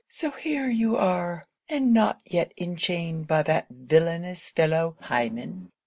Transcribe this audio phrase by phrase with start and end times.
[0.09, 1.43] So here you are?
[1.69, 5.69] and not yet enchained by that villainous fellow Hymen?